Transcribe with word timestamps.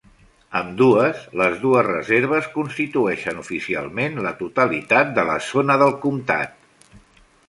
Ambdues, 0.59 1.19
les 1.41 1.57
dues 1.65 1.83
reserves 1.87 2.47
constitueixen 2.55 3.41
oficialment 3.43 4.17
la 4.29 4.31
totalitat 4.39 5.13
de 5.21 5.27
la 5.31 5.37
zona 5.53 5.77
del 5.85 5.95
comtat. 6.07 6.57